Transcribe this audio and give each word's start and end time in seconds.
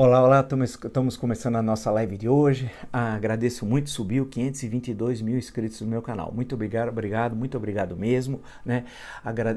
Olá, 0.00 0.22
olá, 0.22 0.46
estamos 0.84 1.16
começando 1.16 1.56
a 1.56 1.62
nossa 1.62 1.90
live 1.90 2.16
de 2.16 2.28
hoje. 2.28 2.70
Ah, 2.92 3.14
agradeço 3.14 3.66
muito, 3.66 3.90
subiu 3.90 4.26
522 4.26 5.20
mil 5.20 5.36
inscritos 5.36 5.80
no 5.80 5.88
meu 5.88 6.00
canal. 6.00 6.30
Muito 6.32 6.54
obrigado, 6.54 6.90
obrigado, 6.90 7.34
muito 7.34 7.56
obrigado 7.56 7.96
mesmo, 7.96 8.40
né? 8.64 8.84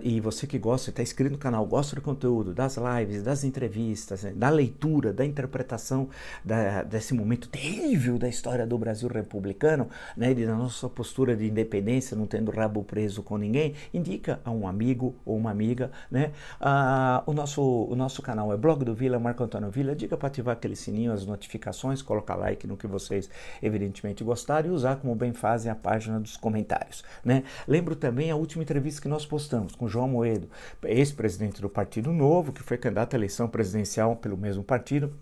E 0.01 0.19
você 0.19 0.47
que 0.47 0.57
gosta, 0.57 0.89
está 0.89 1.03
inscrito 1.03 1.33
no 1.33 1.37
canal, 1.37 1.63
gosta 1.67 1.95
do 1.95 2.01
conteúdo, 2.01 2.55
das 2.55 2.75
lives, 2.75 3.21
das 3.21 3.43
entrevistas, 3.43 4.23
né? 4.23 4.33
da 4.35 4.49
leitura, 4.49 5.13
da 5.13 5.23
interpretação 5.23 6.09
da, 6.43 6.81
desse 6.81 7.13
momento 7.13 7.47
terrível 7.47 8.17
da 8.17 8.27
história 8.27 8.65
do 8.65 8.79
Brasil 8.79 9.09
republicano, 9.09 9.89
né? 10.17 10.31
E 10.31 10.43
da 10.43 10.55
nossa 10.55 10.89
postura 10.89 11.35
de 11.35 11.45
independência, 11.45 12.17
não 12.17 12.25
tendo 12.25 12.49
rabo 12.49 12.83
preso 12.83 13.21
com 13.21 13.37
ninguém, 13.37 13.75
indica 13.93 14.39
a 14.43 14.49
um 14.49 14.67
amigo 14.67 15.13
ou 15.23 15.37
uma 15.37 15.51
amiga, 15.51 15.91
né? 16.09 16.31
Ah, 16.59 17.21
o, 17.27 17.31
nosso, 17.31 17.61
o 17.61 17.95
nosso 17.95 18.23
canal 18.23 18.51
é 18.51 18.57
Blog 18.57 18.83
do 18.83 18.95
Vila, 18.95 19.19
Marco 19.19 19.43
Antônio 19.43 19.69
Vila, 19.69 19.95
diga 19.95 20.17
para 20.17 20.30
ativar 20.31 20.53
aquele 20.55 20.75
sininho, 20.75 21.11
as 21.11 21.25
notificações, 21.25 22.01
colocar 22.01 22.35
like 22.35 22.65
no 22.65 22.77
que 22.77 22.87
vocês 22.87 23.29
evidentemente 23.61 24.23
gostaram 24.23 24.69
e 24.69 24.71
usar 24.71 24.95
como 24.95 25.13
bem 25.13 25.33
fazem 25.33 25.71
a 25.71 25.75
página 25.75 26.19
dos 26.19 26.35
comentários. 26.37 27.03
Né? 27.23 27.43
Lembro 27.67 27.95
também 27.95 28.31
a 28.31 28.35
última 28.35 28.63
entrevista 28.63 29.01
que 29.01 29.07
nós 29.07 29.25
postamos 29.25 29.75
com 29.75 29.87
João 29.87 30.07
Moedo, 30.07 30.49
ex-presidente 30.83 31.61
do 31.61 31.69
Partido 31.69 32.11
Novo, 32.11 32.51
que 32.51 32.63
foi 32.63 32.77
candidato 32.77 33.13
à 33.13 33.17
eleição 33.17 33.47
presidencial 33.47 34.15
pelo 34.15 34.37
mesmo 34.37 34.63
partido 34.63 35.13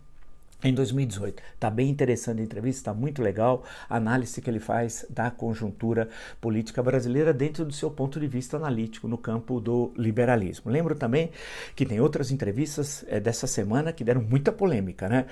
em 0.63 0.73
2018. 0.73 1.41
Está 1.54 1.70
bem 1.70 1.90
interessante 1.90 2.41
a 2.41 2.44
entrevista, 2.44 2.80
está 2.80 2.94
muito 2.94 3.22
legal 3.22 3.63
a 3.90 3.95
análise 3.95 4.41
que 4.41 4.49
ele 4.49 4.59
faz 4.59 5.05
da 5.09 5.32
conjuntura 5.32 6.09
política 6.41 6.84
brasileira 6.84 7.34
dentro 7.34 7.66
do 7.66 7.73
seu 7.73 7.90
ponto 7.90 8.20
de 8.20 8.27
vista 8.27 8.58
analítico 8.58 9.08
no 9.08 9.18
campo 9.18 9.59
do 9.59 9.94
liberalismo. 9.95 10.72
Lembro 10.72 10.95
também 10.95 11.32
que 11.76 11.85
tem 11.85 11.99
outras 11.99 12.32
entrevistas 12.32 13.05
é, 13.08 13.20
dessa 13.20 13.48
semana 13.48 13.94
que 13.94 14.04
deram 14.04 14.22
muita 14.22 14.52
polêmica, 14.52 15.08
né? 15.08 15.26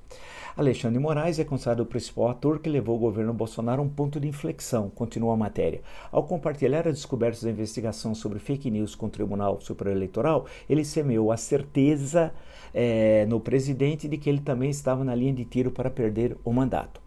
Alexandre 0.58 0.98
Moraes 1.00 1.38
é 1.38 1.44
considerado 1.44 1.82
o 1.82 1.86
principal 1.86 2.30
ator 2.30 2.58
que 2.60 2.68
levou 2.68 2.96
o 2.96 3.00
governo 3.00 3.32
Bolsonaro 3.32 3.80
a 3.80 3.86
um 3.86 3.90
ponto 3.90 4.20
de 4.20 4.28
inflexão, 4.28 4.90
continua 4.90 5.36
a 5.36 5.38
matéria. 5.38 5.82
Ao 6.12 6.24
compartilhar 6.24 6.88
as 6.88 6.96
descobertas 6.96 7.44
da 7.44 7.52
investigação 7.52 8.16
sobre 8.16 8.40
fake 8.40 8.72
news 8.72 8.96
com 8.96 9.06
o 9.06 9.10
Tribunal 9.10 9.62
Superior 9.62 9.96
Eleitoral, 9.96 10.48
ele 10.68 10.84
semeou 10.84 11.32
a 11.32 11.38
certeza 11.38 12.34
é, 12.74 13.28
no 13.28 13.40
presidente 13.40 14.08
de 14.08 14.18
que 14.18 14.28
ele 14.28 14.40
também 14.40 14.72
estava 14.72 15.04
na 15.04 15.14
linha 15.14 15.34
de 15.34 15.46
tiro 15.46 15.70
para 15.70 15.92
perder 15.92 16.36
o 16.44 16.52
mandato. 16.52 17.00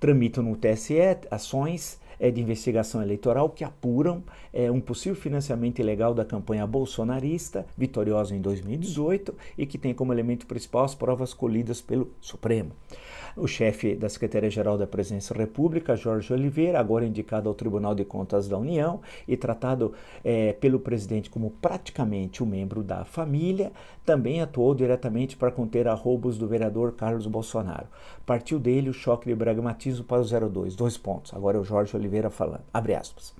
Tramitam 0.00 0.42
no 0.42 0.56
TSE 0.56 0.98
ações 1.30 2.00
é, 2.18 2.30
de 2.30 2.40
investigação 2.40 3.02
eleitoral 3.02 3.50
que 3.50 3.64
apuram 3.64 4.22
é, 4.52 4.70
um 4.70 4.80
possível 4.80 5.16
financiamento 5.20 5.78
ilegal 5.78 6.14
da 6.14 6.24
campanha 6.24 6.66
bolsonarista, 6.66 7.66
vitoriosa 7.76 8.34
em 8.34 8.40
2018, 8.40 9.34
e 9.56 9.66
que 9.66 9.78
tem 9.78 9.94
como 9.94 10.12
elemento 10.12 10.46
principal 10.46 10.84
as 10.84 10.94
provas 10.94 11.34
colhidas 11.34 11.80
pelo 11.80 12.10
Supremo. 12.20 12.72
O 13.36 13.46
chefe 13.46 13.94
da 13.94 14.08
Secretaria-Geral 14.08 14.78
da 14.78 14.86
Presidência 14.86 15.34
da 15.34 15.42
República, 15.42 15.94
Jorge 15.94 16.32
Oliveira, 16.32 16.80
agora 16.80 17.04
indicado 17.04 17.50
ao 17.50 17.54
Tribunal 17.54 17.94
de 17.94 18.02
Contas 18.02 18.48
da 18.48 18.56
União 18.56 19.02
e 19.28 19.36
tratado 19.36 19.92
é, 20.24 20.54
pelo 20.54 20.80
presidente 20.80 21.28
como 21.28 21.50
praticamente 21.50 22.42
um 22.42 22.46
membro 22.46 22.82
da 22.82 23.04
família, 23.04 23.72
também 24.06 24.40
atuou 24.40 24.72
diretamente 24.72 25.36
para 25.36 25.50
conter 25.50 25.88
arroubos 25.88 26.38
do 26.38 26.46
vereador 26.46 26.92
Carlos 26.92 27.26
Bolsonaro. 27.26 27.88
Partiu 28.24 28.60
dele 28.60 28.88
o 28.88 28.94
choque 28.94 29.28
de 29.28 29.34
pragmatismo 29.34 30.04
para 30.04 30.22
o 30.22 30.48
02. 30.48 30.76
Dois 30.76 30.96
pontos. 30.96 31.34
Agora 31.34 31.58
é 31.58 31.60
o 31.60 31.64
Jorge 31.64 31.96
Oliveira 31.96 32.30
falando. 32.30 32.62
Abre 32.72 32.94
aspas. 32.94 33.34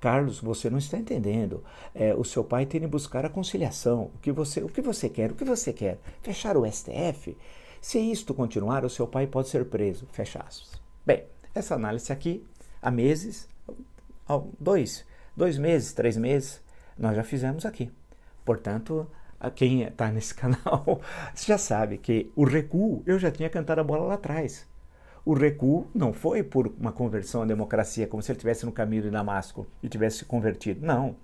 Carlos, 0.00 0.40
você 0.40 0.70
não 0.70 0.78
está 0.78 0.96
entendendo. 0.96 1.62
É, 1.94 2.14
o 2.14 2.24
seu 2.24 2.42
pai 2.42 2.64
tem 2.64 2.80
de 2.80 2.86
buscar 2.86 3.26
a 3.26 3.28
conciliação. 3.28 4.10
O 4.14 4.18
que 4.22 4.32
você, 4.32 4.62
o 4.62 4.68
que 4.68 4.80
você 4.80 5.10
quer? 5.10 5.30
O 5.30 5.34
que 5.34 5.44
você 5.44 5.72
quer? 5.72 5.98
Fechar 6.22 6.56
o 6.56 6.64
STF? 6.64 7.36
Se 7.80 7.98
isto 7.98 8.32
continuar, 8.32 8.84
o 8.84 8.90
seu 8.90 9.06
pai 9.06 9.26
pode 9.26 9.48
ser 9.48 9.66
preso. 9.66 10.08
Fecha 10.10 10.38
aspas. 10.40 10.80
Bem, 11.04 11.24
essa 11.54 11.74
análise 11.74 12.10
aqui, 12.10 12.44
há 12.80 12.90
meses, 12.90 13.46
dois, 14.58 15.04
dois 15.36 15.58
meses, 15.58 15.92
três 15.92 16.16
meses, 16.16 16.60
nós 16.98 17.14
já 17.14 17.22
fizemos 17.22 17.66
aqui. 17.66 17.90
Portanto, 18.44 19.06
quem 19.54 19.82
está 19.82 20.10
nesse 20.10 20.34
canal 20.34 21.00
já 21.34 21.58
sabe 21.58 21.98
que 21.98 22.30
o 22.34 22.44
recuo, 22.44 23.02
eu 23.06 23.18
já 23.18 23.30
tinha 23.30 23.48
cantado 23.48 23.80
a 23.80 23.84
bola 23.84 24.06
lá 24.06 24.14
atrás. 24.14 24.66
O 25.24 25.34
recuo 25.34 25.88
não 25.94 26.12
foi 26.12 26.42
por 26.42 26.66
uma 26.78 26.90
conversão 26.90 27.42
à 27.42 27.44
democracia, 27.44 28.06
como 28.06 28.22
se 28.22 28.32
ele 28.32 28.38
estivesse 28.38 28.64
no 28.64 28.72
caminho 28.72 29.02
de 29.02 29.10
Damasco 29.10 29.66
e 29.82 29.88
tivesse 29.88 30.18
se 30.18 30.24
convertido. 30.24 30.84
Não 30.84 31.16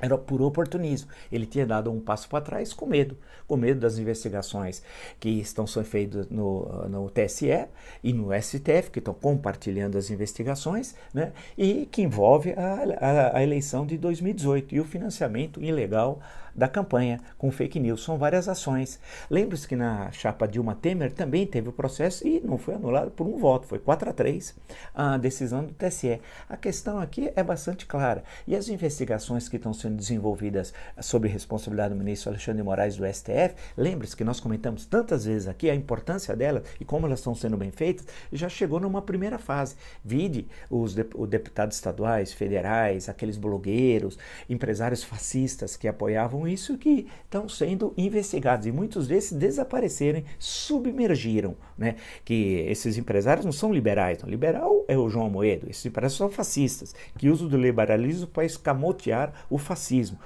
era 0.00 0.16
por 0.16 0.40
oportunismo. 0.42 1.10
Ele 1.30 1.46
tinha 1.46 1.66
dado 1.66 1.90
um 1.90 2.00
passo 2.00 2.28
para 2.28 2.40
trás 2.40 2.72
com 2.72 2.86
medo, 2.86 3.16
com 3.46 3.56
medo 3.56 3.80
das 3.80 3.98
investigações 3.98 4.82
que 5.20 5.28
estão 5.28 5.66
sendo 5.66 5.84
feitas 5.84 6.28
no, 6.28 6.88
no 6.88 7.10
TSE 7.10 7.66
e 8.02 8.12
no 8.12 8.30
STF, 8.40 8.90
que 8.90 8.98
estão 8.98 9.14
compartilhando 9.14 9.96
as 9.98 10.10
investigações, 10.10 10.94
né, 11.12 11.32
e 11.56 11.86
que 11.86 12.02
envolve 12.02 12.52
a, 12.52 13.34
a, 13.34 13.38
a 13.38 13.42
eleição 13.42 13.86
de 13.86 13.96
2018 13.98 14.74
e 14.74 14.80
o 14.80 14.84
financiamento 14.84 15.62
ilegal 15.62 16.20
da 16.54 16.68
campanha 16.68 17.20
com 17.38 17.50
fake 17.50 17.80
news. 17.80 18.02
São 18.02 18.18
várias 18.18 18.48
ações. 18.48 19.00
Lembre-se 19.30 19.66
que 19.66 19.76
na 19.76 20.10
chapa 20.12 20.46
Dilma 20.46 20.74
Temer 20.74 21.12
também 21.12 21.46
teve 21.46 21.68
o 21.68 21.72
processo 21.72 22.26
e 22.26 22.40
não 22.40 22.58
foi 22.58 22.74
anulado 22.74 23.10
por 23.10 23.26
um 23.26 23.38
voto, 23.38 23.66
foi 23.66 23.78
4 23.78 24.10
a 24.10 24.12
3 24.12 24.54
a 24.94 25.16
decisão 25.16 25.64
do 25.64 25.72
TSE. 25.72 26.20
A 26.48 26.56
questão 26.56 26.98
aqui 26.98 27.32
é 27.34 27.42
bastante 27.42 27.86
clara. 27.86 28.22
E 28.46 28.54
as 28.54 28.68
investigações 28.68 29.48
que 29.48 29.56
estão 29.56 29.72
sendo 29.82 29.96
desenvolvidas 29.96 30.72
sob 31.00 31.28
responsabilidade 31.28 31.94
do 31.94 31.98
ministro 31.98 32.30
Alexandre 32.30 32.62
de 32.62 32.64
Moraes 32.64 32.96
do 32.96 33.06
STF. 33.06 33.54
Lembre-se 33.76 34.16
que 34.16 34.24
nós 34.24 34.40
comentamos 34.40 34.86
tantas 34.86 35.24
vezes 35.24 35.48
aqui 35.48 35.68
a 35.68 35.74
importância 35.74 36.34
delas 36.34 36.64
e 36.80 36.84
como 36.84 37.06
elas 37.06 37.18
estão 37.18 37.34
sendo 37.34 37.56
bem 37.56 37.70
feitas, 37.70 38.06
já 38.32 38.48
chegou 38.48 38.80
numa 38.80 39.02
primeira 39.02 39.38
fase. 39.38 39.76
Vide 40.04 40.46
os 40.70 40.94
de, 40.94 41.04
deputados 41.28 41.76
estaduais, 41.76 42.32
federais, 42.32 43.08
aqueles 43.08 43.36
blogueiros, 43.36 44.18
empresários 44.48 45.02
fascistas 45.02 45.76
que 45.76 45.88
apoiavam 45.88 46.46
isso 46.46 46.78
que 46.78 47.08
estão 47.24 47.48
sendo 47.48 47.92
investigados 47.96 48.66
e 48.66 48.72
muitos 48.72 49.08
desses 49.08 49.32
desapareceram, 49.32 50.22
submergiram, 50.38 51.56
né? 51.76 51.96
Que 52.24 52.64
esses 52.68 52.96
empresários 52.96 53.44
não 53.44 53.52
são 53.52 53.72
liberais, 53.72 54.22
não. 54.22 54.28
liberal 54.28 54.84
é 54.88 54.96
o 54.96 55.08
João 55.08 55.28
Moedo, 55.28 55.68
esses 55.68 55.84
empresários 55.84 56.16
são 56.16 56.30
fascistas 56.30 56.94
que 57.18 57.28
usam 57.28 57.48
do 57.48 57.56
liberalismo 57.56 58.26
para 58.26 58.44
escamotear 58.44 59.32
o 59.48 59.58
fascismo, 59.58 59.71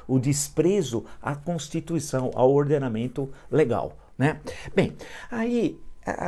o 0.06 0.19
desprezo 0.19 1.04
à 1.20 1.34
Constituição, 1.34 2.31
ao 2.34 2.52
ordenamento 2.52 3.31
legal. 3.50 3.96
Né? 4.19 4.40
Bem, 4.75 4.96
aí 5.31 5.78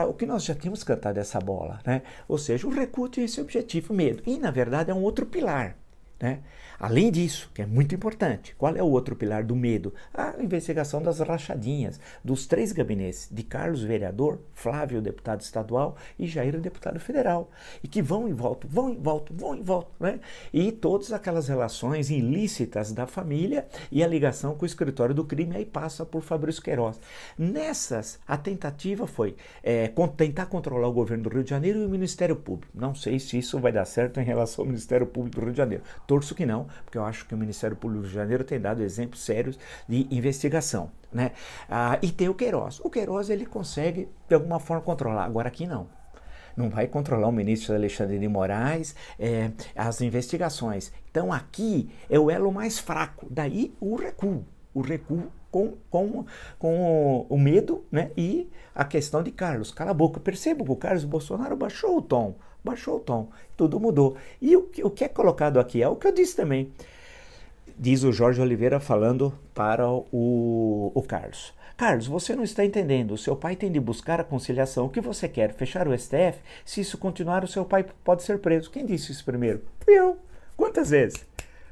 o 0.08 0.12
que 0.12 0.26
nós 0.26 0.44
já 0.44 0.54
tínhamos 0.54 0.82
cantado 0.82 1.20
essa 1.20 1.38
bola, 1.38 1.80
né? 1.86 2.02
Ou 2.26 2.36
seja, 2.36 2.66
o 2.66 2.70
recuo 2.70 3.08
tinha 3.08 3.24
esse 3.24 3.40
objetivo, 3.40 3.94
medo. 3.94 4.22
E, 4.26 4.36
na 4.36 4.50
verdade, 4.50 4.90
é 4.90 4.94
um 4.94 5.02
outro 5.02 5.24
pilar. 5.24 5.76
Né? 6.20 6.40
Além 6.80 7.10
disso, 7.10 7.50
que 7.54 7.62
é 7.62 7.66
muito 7.66 7.94
importante, 7.94 8.54
qual 8.56 8.74
é 8.74 8.82
o 8.82 8.86
outro 8.86 9.14
pilar 9.16 9.44
do 9.44 9.54
medo? 9.54 9.92
A 10.12 10.34
investigação 10.40 11.02
das 11.02 11.20
rachadinhas 11.20 12.00
dos 12.24 12.46
três 12.46 12.72
gabinetes, 12.72 13.28
de 13.30 13.42
Carlos, 13.42 13.82
vereador, 13.82 14.40
Flávio, 14.52 15.02
deputado 15.02 15.40
estadual, 15.40 15.96
e 16.18 16.26
Jair, 16.26 16.58
deputado 16.60 16.98
federal, 17.00 17.50
e 17.82 17.88
que 17.88 18.02
vão 18.02 18.28
e 18.28 18.32
voltam, 18.32 18.68
vão 18.70 18.92
e 18.92 18.96
voltam, 18.96 19.36
vão 19.36 19.56
e 19.56 19.62
voltam, 19.62 19.92
né? 20.00 20.20
E 20.52 20.72
todas 20.72 21.12
aquelas 21.12 21.48
relações 21.48 22.10
ilícitas 22.10 22.92
da 22.92 23.06
família 23.06 23.66
e 23.90 24.02
a 24.02 24.06
ligação 24.06 24.54
com 24.54 24.62
o 24.62 24.66
escritório 24.66 25.14
do 25.14 25.24
crime 25.24 25.56
aí 25.56 25.64
passa 25.64 26.04
por 26.04 26.22
Fabrício 26.22 26.62
Queiroz. 26.62 27.00
Nessas, 27.36 28.18
a 28.26 28.36
tentativa 28.36 29.06
foi 29.06 29.36
é, 29.62 29.92
tentar 30.16 30.46
controlar 30.46 30.88
o 30.88 30.92
governo 30.92 31.24
do 31.24 31.30
Rio 31.30 31.44
de 31.44 31.50
Janeiro 31.50 31.80
e 31.80 31.86
o 31.86 31.88
Ministério 31.88 32.36
Público. 32.36 32.72
Não 32.74 32.94
sei 32.94 33.18
se 33.18 33.38
isso 33.38 33.58
vai 33.58 33.72
dar 33.72 33.84
certo 33.84 34.20
em 34.20 34.24
relação 34.24 34.64
ao 34.64 34.66
Ministério 34.66 35.06
Público 35.06 35.36
do 35.36 35.42
Rio 35.42 35.52
de 35.52 35.58
Janeiro. 35.58 35.84
Torço 36.08 36.34
que 36.34 36.46
não, 36.46 36.66
porque 36.86 36.96
eu 36.96 37.04
acho 37.04 37.26
que 37.26 37.34
o 37.34 37.36
Ministério 37.36 37.76
Público 37.76 38.06
de 38.06 38.14
Janeiro 38.14 38.42
tem 38.42 38.58
dado 38.58 38.82
exemplos 38.82 39.20
sérios 39.20 39.58
de 39.86 40.08
investigação. 40.10 40.90
Né? 41.12 41.32
Ah, 41.68 41.98
e 42.00 42.10
tem 42.10 42.30
o 42.30 42.34
Queiroz. 42.34 42.80
O 42.80 42.88
Queiroz 42.88 43.28
ele 43.28 43.44
consegue, 43.44 44.08
de 44.26 44.34
alguma 44.34 44.58
forma, 44.58 44.82
controlar. 44.82 45.26
Agora 45.26 45.48
aqui 45.48 45.66
não 45.66 45.86
não 46.56 46.70
vai 46.70 46.88
controlar 46.88 47.28
o 47.28 47.32
ministro 47.32 47.72
Alexandre 47.72 48.18
de 48.18 48.26
Moraes, 48.26 48.96
é, 49.16 49.52
as 49.76 50.00
investigações. 50.00 50.90
Então 51.08 51.32
aqui 51.32 51.88
é 52.10 52.18
o 52.18 52.28
elo 52.28 52.50
mais 52.50 52.80
fraco, 52.80 53.28
daí 53.30 53.72
o 53.78 53.94
recuo. 53.94 54.44
O 54.74 54.80
recuo 54.80 55.30
com, 55.52 55.74
com, 55.88 56.24
com 56.58 57.26
o 57.28 57.38
medo 57.38 57.84
né? 57.92 58.10
e 58.16 58.50
a 58.74 58.84
questão 58.84 59.22
de 59.22 59.30
Carlos. 59.30 59.70
Cala 59.70 59.92
a 59.92 59.94
boca. 59.94 60.18
Percebo 60.18 60.64
que 60.64 60.72
o 60.72 60.76
Carlos 60.76 61.04
Bolsonaro 61.04 61.56
baixou 61.56 61.98
o 61.98 62.02
tom 62.02 62.34
baixou 62.64 62.96
o 62.96 63.00
tom, 63.00 63.28
tudo 63.56 63.80
mudou. 63.80 64.16
E 64.40 64.56
o, 64.56 64.68
o 64.82 64.90
que 64.90 65.04
é 65.04 65.08
colocado 65.08 65.58
aqui 65.58 65.82
é 65.82 65.88
o 65.88 65.96
que 65.96 66.06
eu 66.06 66.12
disse 66.12 66.36
também. 66.36 66.72
Diz 67.78 68.02
o 68.02 68.12
Jorge 68.12 68.40
Oliveira 68.40 68.80
falando 68.80 69.32
para 69.54 69.88
o, 69.88 70.92
o 70.94 71.02
Carlos. 71.02 71.54
Carlos, 71.76 72.08
você 72.08 72.34
não 72.34 72.42
está 72.42 72.64
entendendo. 72.64 73.12
O 73.12 73.18
seu 73.18 73.36
pai 73.36 73.54
tem 73.54 73.70
de 73.70 73.78
buscar 73.78 74.20
a 74.20 74.24
conciliação. 74.24 74.86
O 74.86 74.90
que 74.90 75.00
você 75.00 75.28
quer? 75.28 75.54
Fechar 75.54 75.86
o 75.86 75.96
STF? 75.96 76.40
Se 76.64 76.80
isso 76.80 76.98
continuar, 76.98 77.44
o 77.44 77.48
seu 77.48 77.64
pai 77.64 77.86
pode 78.02 78.24
ser 78.24 78.40
preso. 78.40 78.68
Quem 78.68 78.84
disse 78.84 79.12
isso 79.12 79.24
primeiro? 79.24 79.62
Fui 79.78 79.94
eu. 79.94 80.18
Quantas 80.56 80.90
vezes? 80.90 81.24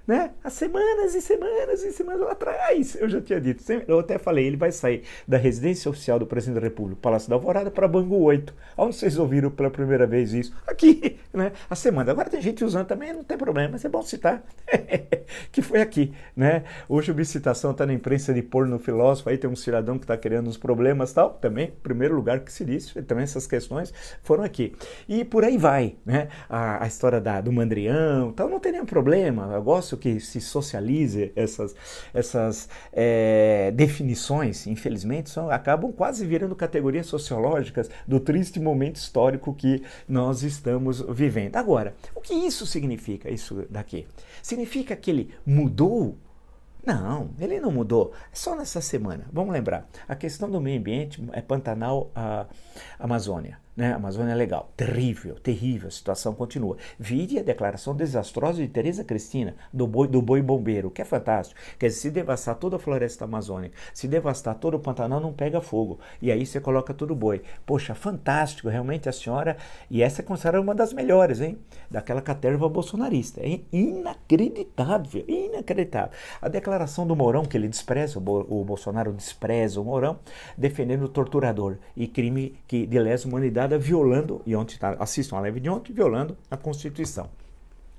Né? 0.07 0.31
Há 0.43 0.51
semanas 0.51 1.15
e 1.15 1.21
semanas 1.21 1.83
e 1.83 1.93
semanas 1.93 2.21
lá 2.21 2.33
atrás, 2.33 2.95
eu 2.95 3.09
já 3.09 3.21
tinha 3.21 3.41
dito. 3.41 3.65
Eu 3.89 3.99
até 3.99 4.19
falei, 4.19 4.47
ele 4.47 4.57
vai 4.57 4.71
sair 4.71 5.03
da 5.27 5.37
residência 5.37 5.91
oficial 5.91 6.19
do 6.19 6.27
presidente 6.27 6.61
da 6.61 6.61
República, 6.61 7.01
Palácio 7.03 7.29
da 7.29 7.35
Alvorada, 7.35 7.71
para 7.71 7.89
Bangu 7.89 8.23
8. 8.23 8.55
Onde 8.77 8.95
vocês 8.95 9.19
ouviram 9.19 9.51
pela 9.51 9.71
primeira 9.71 10.07
vez 10.07 10.33
isso? 10.33 10.55
Aqui, 10.67 11.19
né? 11.35 11.53
A 11.69 11.75
semana. 11.75 12.13
Agora 12.13 12.31
tem 12.31 12.41
gente 12.41 12.65
usando 12.65 12.87
também, 12.87 13.13
não 13.13 13.25
tem 13.25 13.37
problema, 13.37 13.71
mas 13.73 13.85
é 13.85 13.89
bom 13.89 14.03
citar. 14.03 14.45
que 15.51 15.61
foi 15.61 15.81
aqui, 15.81 16.13
né? 16.37 16.65
Hoje 16.89 17.13
a 17.13 17.25
citação 17.25 17.73
está 17.73 17.85
na 17.85 17.93
imprensa 17.93 18.33
de 18.33 18.43
porno 18.43 18.79
filósofo, 18.79 19.29
aí 19.29 19.39
tem 19.39 19.51
um 19.51 19.57
cidadão 19.57 19.99
que 19.99 20.05
está 20.05 20.17
criando 20.17 20.49
uns 20.49 20.57
problemas 20.57 21.13
tal, 21.13 21.31
também, 21.31 21.73
primeiro 21.83 22.15
lugar 22.15 22.41
que 22.41 22.53
se 22.53 22.65
disse, 22.65 23.03
também 23.03 23.25
essas 23.25 23.47
questões 23.47 23.93
foram 24.23 24.45
aqui. 24.45 24.75
E 25.09 25.25
por 25.25 25.45
aí 25.45 25.59
vai, 25.59 25.97
né? 26.05 26.29
A, 26.49 26.85
a 26.85 26.87
história 26.87 27.21
da, 27.21 27.41
do 27.41 27.51
mandrião, 27.51 28.33
tal, 28.33 28.49
não 28.49 28.61
tem 28.61 28.73
nenhum 28.73 28.87
problema, 28.87 29.51
eu 29.55 29.63
gosto 29.63 29.96
que 29.97 30.21
se 30.21 30.41
socialize 30.41 31.33
essas, 31.35 31.75
essas 32.13 32.69
é, 32.93 33.73
definições, 33.75 34.67
infelizmente, 34.67 35.31
são, 35.31 35.51
acabam 35.51 35.93
quase 35.93 36.27
virando 36.27 36.55
categorias 36.55 37.07
sociológicas 37.07 37.91
do 38.07 38.21
triste 38.21 38.61
momento 38.61 38.97
histórico 38.97 39.55
que 39.55 39.83
nós 40.09 40.43
estamos 40.43 41.01
vivendo. 41.09 41.57
Agora, 41.57 41.95
o 42.15 42.21
que 42.21 42.35
isso 42.35 42.67
significa, 42.67 43.31
isso 43.31 43.67
daqui? 43.71 44.07
Significa 44.43 44.95
que 44.95 45.11
ele 45.11 45.35
mudou 45.45 46.17
não, 46.87 47.31
ele 47.41 47.59
não 47.59 47.73
mudou. 47.73 48.13
Só 48.33 48.55
nessa 48.55 48.81
semana. 48.81 49.27
Vamos 49.33 49.53
lembrar. 49.53 49.89
A 50.07 50.15
questão 50.15 50.49
do 50.49 50.61
meio 50.61 50.79
ambiente 50.79 51.21
é 51.33 51.43
Pantanal, 51.43 52.13
a 52.15 52.47
Amazônia. 52.97 53.59
Né? 53.77 53.93
A 53.93 53.97
Amazônia 53.97 54.33
é 54.33 54.35
legal, 54.35 54.73
terrível, 54.75 55.35
terrível, 55.35 55.89
a 55.89 55.91
situação 55.91 56.35
continua. 56.35 56.79
Vide 56.99 57.39
a 57.39 57.43
declaração 57.43 57.95
desastrosa 57.95 58.63
de 58.63 58.69
Tereza 58.69 59.05
Cristina, 59.05 59.55
do 59.71 59.87
boi, 59.87 60.09
do 60.09 60.23
boi 60.23 60.41
bombeiro, 60.41 60.91
que 60.91 61.03
é 61.03 61.05
fantástico. 61.05 61.61
Quer 61.79 61.89
dizer, 61.89 62.01
se 62.01 62.11
devastar 62.11 62.55
toda 62.55 62.77
a 62.77 62.79
floresta 62.79 63.25
amazônica, 63.25 63.77
se 63.93 64.09
devastar 64.09 64.55
todo 64.55 64.75
o 64.75 64.81
Pantanal, 64.81 65.21
não 65.21 65.33
pega 65.33 65.61
fogo. 65.61 65.99
E 66.23 66.33
aí 66.33 66.47
você 66.47 66.59
coloca 66.59 66.95
todo 66.95 67.11
o 67.11 67.17
boi. 67.17 67.43
Poxa, 67.67 67.95
fantástico, 67.95 68.69
realmente 68.69 69.11
a 69.11 69.13
senhora. 69.13 69.59
E 69.91 70.03
essa 70.03 70.23
é 70.23 70.25
considerada 70.25 70.63
uma 70.63 70.75
das 70.75 70.95
melhores, 70.95 71.43
hein? 71.43 71.59
Daquela 71.91 72.23
caterva 72.23 72.69
bolsonarista. 72.71 73.43
É 73.43 73.61
inacreditável, 73.71 75.23
inacreditável. 75.29 76.13
A 76.41 76.49
declaração 76.49 77.07
do 77.07 77.15
Mourão, 77.15 77.45
que 77.45 77.57
ele 77.59 77.69
despreza, 77.69 78.19
o 78.19 78.65
Bolsonaro 78.65 79.13
despreza 79.13 79.81
o 79.81 79.85
Mourão, 79.85 80.19
defendendo 80.57 81.05
o 81.05 81.09
torturador 81.09 81.77
e 81.95 82.07
crime 82.07 82.59
que 82.67 82.87
de 82.87 82.99
lesa 82.99 83.29
humanidade 83.29 83.66
violando, 83.79 84.41
e 84.47 84.55
ontem 84.55 84.77
tá, 84.79 84.97
assistam 84.99 85.37
a 85.37 85.41
live 85.41 85.61
de 85.61 85.69
ontem, 85.69 85.93
violando 85.93 86.37
a 86.51 86.57
Constituição 86.57 87.29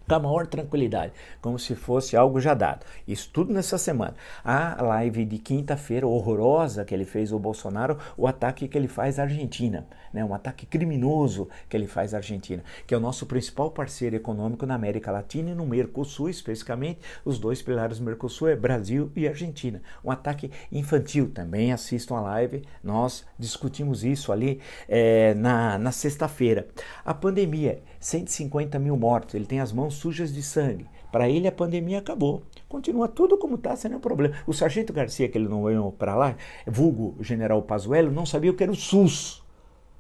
com 0.08 0.16
a 0.16 0.20
maior 0.20 0.48
tranquilidade, 0.48 1.12
como 1.42 1.60
se 1.60 1.76
fosse 1.76 2.16
algo 2.16 2.40
já 2.40 2.54
dado. 2.54 2.86
Isso 3.06 3.30
tudo 3.34 3.54
nessa 3.54 3.78
semana. 3.78 4.16
A 4.44 4.82
live 4.82 5.26
de 5.26 5.38
quinta-feira 5.38 6.08
horrorosa 6.08 6.86
que 6.86 6.94
ele 6.94 7.04
fez 7.04 7.34
o 7.34 7.40
Bolsonaro, 7.40 7.98
o 8.16 8.26
ataque 8.26 8.68
que 8.68 8.78
ele 8.78 8.88
faz 8.88 9.20
à 9.20 9.24
Argentina, 9.24 9.86
né? 10.14 10.24
um 10.24 10.34
ataque 10.34 10.66
criminoso 10.66 11.50
que 11.68 11.76
ele 11.76 11.88
faz 11.88 12.14
à 12.14 12.18
Argentina, 12.18 12.64
que 12.86 12.94
é 12.94 12.98
o 12.98 13.02
nosso 13.02 13.26
principal 13.26 13.70
parceiro 13.70 14.16
econômico 14.16 14.66
na 14.66 14.76
América 14.76 15.12
Latina 15.12 15.52
e 15.52 15.56
no 15.56 15.66
Mercosul, 15.66 16.30
especificamente, 16.30 17.02
os 17.26 17.38
dois 17.38 17.62
pilares 17.62 18.00
do 18.00 18.06
Mercosul 18.06 18.48
é 18.48 18.56
Brasil 18.56 19.12
e 19.16 19.28
Argentina. 19.28 19.82
Um 20.04 20.12
ataque 20.12 20.50
infantil. 20.72 21.30
Também 21.34 21.74
assistam 21.74 22.16
a 22.16 22.22
live, 22.22 22.64
nós 22.82 23.26
discutimos 23.38 24.06
isso 24.06 24.32
ali 24.32 24.62
é, 24.88 25.34
na, 25.34 25.78
na 25.78 25.92
sexta-feira. 25.92 26.68
A 27.04 27.14
pandemia, 27.14 27.82
150 28.00 28.80
mil 28.80 28.96
mortos, 28.96 29.36
ele 29.36 29.46
tem 29.46 29.60
as 29.60 29.74
mãos 29.74 29.97
sujas 29.98 30.34
de 30.34 30.42
sangue. 30.42 30.88
Para 31.12 31.30
ele 31.30 31.48
a 31.48 31.52
pandemia 31.52 32.00
acabou. 32.00 32.44
Continua 32.68 33.08
tudo 33.08 33.38
como 33.38 33.56
está, 33.56 33.76
sem 33.76 33.90
nenhum 33.90 34.02
problema. 34.02 34.36
O 34.46 34.54
sargento 34.54 34.94
Garcia, 34.94 35.30
que 35.30 35.38
ele 35.38 35.48
não 35.48 35.64
veio 35.64 35.92
para 35.92 36.16
lá, 36.16 36.36
vulgo 36.66 37.16
general 37.22 37.62
Pazuello, 37.62 38.12
não 38.12 38.26
sabia 38.26 38.52
o 38.52 38.54
que 38.54 38.64
era 38.64 38.72
o 38.72 38.76
SUS. 38.76 39.44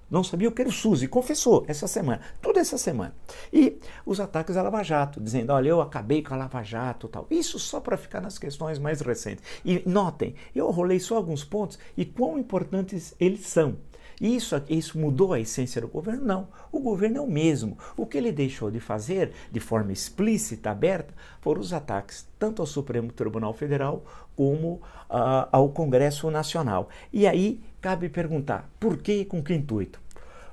Não 0.10 0.24
sabia 0.24 0.48
o 0.48 0.51
que 0.54 0.62
era 0.62 0.70
o 0.70 0.74
SUS 0.74 1.04
e 1.04 1.08
confessou 1.08 1.66
essa 1.68 1.86
semana, 1.86 2.22
toda 2.42 2.62
essa 2.62 2.77
semana. 2.77 3.13
E 3.51 3.77
os 4.06 4.22
ataques 4.22 4.56
à 4.56 4.62
Lava 4.62 4.82
Jato, 4.82 5.20
dizendo: 5.20 5.51
olha, 5.51 5.68
eu 5.68 5.82
acabei 5.82 6.22
com 6.22 6.34
a 6.34 6.38
Lava 6.38 6.63
Jato 6.63 7.10
tal. 7.10 7.27
Isso 7.30 7.60
só 7.60 7.82
para 7.82 7.98
ficar 7.98 8.22
nas 8.22 8.38
questões 8.38 8.80
mais 8.80 9.01
recentes. 9.01 9.44
E 9.66 9.84
notem, 9.86 10.36
eu 10.56 10.72
rolei 10.72 11.00
só 11.00 11.18
alguns 11.18 11.44
pontos 11.44 11.77
e 11.98 12.06
quão 12.06 12.39
importantes 12.39 13.13
eles 13.20 13.48
são. 13.48 13.75
Isso, 14.20 14.56
isso 14.68 14.98
mudou 14.98 15.32
a 15.34 15.40
essência 15.40 15.80
do 15.80 15.88
governo? 15.88 16.26
Não. 16.26 16.48
O 16.72 16.80
governo 16.80 17.18
é 17.18 17.22
o 17.22 17.28
mesmo. 17.28 17.78
O 17.96 18.06
que 18.06 18.18
ele 18.18 18.32
deixou 18.32 18.72
de 18.72 18.80
fazer 18.80 19.32
de 19.52 19.60
forma 19.60 19.92
explícita, 19.92 20.72
aberta, 20.72 21.14
foram 21.40 21.62
os 21.62 21.72
ataques 21.72 22.28
tanto 22.40 22.62
ao 22.62 22.66
Supremo 22.66 23.12
Tribunal 23.12 23.54
Federal 23.54 24.04
como 24.36 24.74
uh, 25.10 25.48
ao 25.52 25.70
Congresso 25.70 26.32
Nacional. 26.32 26.90
E 27.14 27.28
aí 27.28 27.62
cabe 27.80 28.10
perguntar 28.10 28.70
por 28.80 28.98
que 28.98 29.22
e 29.22 29.26
com 29.26 29.44
que 29.44 29.54
intuito? 29.54 30.00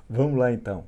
Vamos 0.08 0.38
lá 0.38 0.52
então. 0.52 0.84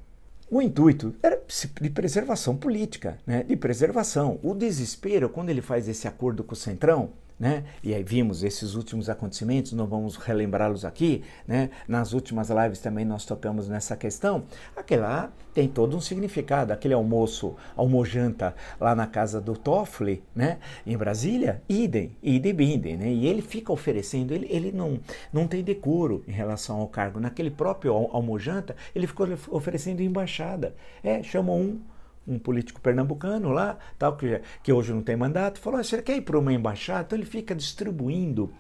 O 0.51 0.63
intuito 0.63 1.15
era 1.23 1.41
de 1.81 1.91
preservação 1.91 2.57
política, 2.57 3.19
né? 3.27 3.43
de 3.43 3.57
preservação. 3.57 4.39
O 4.43 4.55
desespero, 4.55 5.29
quando 5.29 5.51
ele 5.51 5.61
faz 5.61 5.89
esse 5.89 6.07
acordo 6.07 6.45
com 6.45 6.53
o 6.53 6.57
Centrão, 6.57 7.11
né? 7.39 7.65
E 7.83 7.95
aí 7.95 8.03
vimos 8.03 8.43
esses 8.43 8.75
últimos 8.75 9.09
acontecimentos, 9.09 9.73
não 9.73 9.87
vamos 9.87 10.17
relembrá-los 10.17 10.85
aqui, 10.85 11.23
né? 11.47 11.71
Nas 11.87 12.13
últimas 12.13 12.49
lives 12.51 12.79
também 12.79 13.05
nós 13.05 13.25
tocamos 13.25 13.69
nessa 13.69 13.97
questão. 13.97 14.45
Aquele 14.75 15.03
lá 15.03 15.31
tem 15.53 15.69
todo 15.69 15.97
um 15.97 16.01
significado. 16.01 16.73
Aquele 16.73 16.95
almoço, 16.95 17.55
almojanta 17.77 18.55
lá 18.81 18.95
na 18.95 19.07
casa 19.07 19.41
do 19.41 19.55
Toffoli, 19.55 20.23
né? 20.35 20.59
Em 20.87 20.97
Brasília, 20.97 21.63
idem, 21.69 22.17
idem 22.23 22.55
bidem, 22.55 22.97
né? 22.97 23.11
E 23.11 23.27
ele 23.27 23.43
fica 23.43 23.73
oferecendo, 23.73 24.33
ele, 24.33 24.47
ele 24.51 24.73
não, 24.73 24.99
não 25.33 25.47
tem 25.47 25.63
decoro 25.63 26.25
em 26.27 26.33
relação 26.33 26.81
ao 26.81 26.89
cargo. 26.89 27.21
Naquele 27.21 27.51
próprio 27.51 27.93
almojanta, 27.93 28.75
ele 28.95 29.07
ficou 29.07 29.27
oferecendo 29.51 30.03
embaixada. 30.03 30.75
É, 31.03 31.23
chama 31.23 31.53
um 31.53 31.81
um 32.27 32.39
político 32.39 32.81
pernambucano 32.81 33.51
lá, 33.51 33.79
tal 33.99 34.17
que, 34.17 34.41
que 34.63 34.73
hoje 34.73 34.93
não 34.93 35.03
tem 35.03 35.17
mandato, 35.17 35.61
falou: 35.61 35.83
você 35.83 36.03
quer 36.03 36.17
ir 36.17 36.23
para 36.23 36.39
uma 36.39 36.53
embaixada? 36.53 37.03
Então 37.07 37.19
ele 37.19 37.27
fica 37.27 37.55
distribuindo 37.55 38.53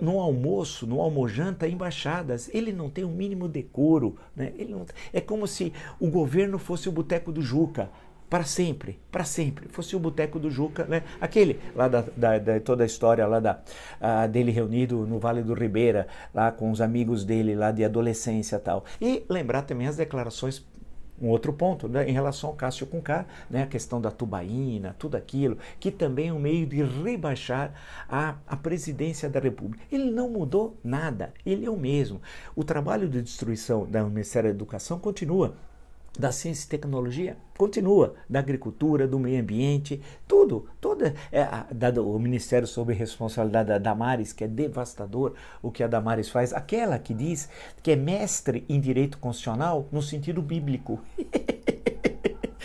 no 0.00 0.20
almoço, 0.20 0.86
no 0.86 1.00
almojanta, 1.00 1.66
embaixadas. 1.66 2.48
Ele 2.52 2.72
não 2.72 2.88
tem 2.88 3.04
o 3.04 3.08
um 3.08 3.12
mínimo 3.12 3.48
decoro. 3.48 4.16
Né? 4.34 4.52
Ele 4.56 4.72
não, 4.72 4.86
é 5.12 5.20
como 5.20 5.46
se 5.46 5.72
o 5.98 6.08
governo 6.08 6.58
fosse 6.58 6.88
o 6.88 6.92
boteco 6.92 7.32
do 7.32 7.42
Juca. 7.42 7.90
Para 8.28 8.44
sempre, 8.44 8.98
para 9.12 9.22
sempre. 9.22 9.68
Fosse 9.68 9.94
o 9.94 9.98
boteco 10.00 10.40
do 10.40 10.50
Juca, 10.50 10.84
né? 10.86 11.04
Aquele 11.20 11.60
lá 11.76 11.86
da, 11.86 12.04
da, 12.16 12.38
da 12.38 12.58
toda 12.58 12.82
a 12.82 12.86
história 12.86 13.24
lá 13.26 13.38
da, 13.38 13.60
dele 14.26 14.50
reunido 14.50 15.06
no 15.06 15.20
Vale 15.20 15.42
do 15.42 15.54
Ribeira, 15.54 16.08
lá 16.32 16.50
com 16.50 16.70
os 16.70 16.80
amigos 16.80 17.24
dele 17.24 17.54
lá 17.54 17.70
de 17.70 17.84
adolescência 17.84 18.58
tal. 18.58 18.84
E 19.00 19.24
lembrar 19.28 19.62
também 19.62 19.86
as 19.86 19.96
declarações 19.96 20.66
um 21.20 21.28
outro 21.28 21.52
ponto 21.52 21.88
né, 21.88 22.08
em 22.08 22.12
relação 22.12 22.50
ao 22.50 22.56
Cássio 22.56 22.86
com 22.86 23.00
K, 23.00 23.26
né, 23.48 23.62
a 23.62 23.66
questão 23.66 24.00
da 24.00 24.10
tubaína, 24.10 24.94
tudo 24.98 25.16
aquilo, 25.16 25.58
que 25.78 25.90
também 25.90 26.28
é 26.28 26.32
um 26.32 26.38
meio 26.38 26.66
de 26.66 26.82
rebaixar 26.82 27.72
a, 28.08 28.36
a 28.46 28.56
presidência 28.56 29.28
da 29.28 29.40
República. 29.40 29.84
Ele 29.90 30.10
não 30.10 30.28
mudou 30.28 30.76
nada, 30.82 31.32
ele 31.44 31.66
é 31.66 31.70
o 31.70 31.76
mesmo. 31.76 32.20
O 32.54 32.64
trabalho 32.64 33.08
de 33.08 33.22
destruição 33.22 33.84
do 33.84 34.10
Ministério 34.10 34.50
da 34.50 34.54
Educação 34.54 34.98
continua 34.98 35.54
da 36.18 36.30
ciência 36.30 36.66
e 36.66 36.68
tecnologia 36.68 37.36
continua, 37.56 38.14
da 38.28 38.40
agricultura, 38.40 39.06
do 39.06 39.18
meio 39.18 39.40
ambiente, 39.40 40.00
tudo, 40.26 40.66
toda 40.80 41.14
é, 41.30 41.46
o 42.00 42.18
Ministério 42.18 42.66
sob 42.66 42.92
responsabilidade 42.92 43.68
da 43.68 43.78
Damares, 43.78 44.32
que 44.32 44.44
é 44.44 44.48
devastador 44.48 45.34
o 45.62 45.70
que 45.70 45.82
a 45.82 45.86
Damares 45.86 46.28
faz, 46.28 46.52
aquela 46.52 46.98
que 46.98 47.14
diz 47.14 47.48
que 47.82 47.92
é 47.92 47.96
mestre 47.96 48.64
em 48.68 48.80
direito 48.80 49.18
constitucional 49.18 49.88
no 49.92 50.02
sentido 50.02 50.42
bíblico. 50.42 51.00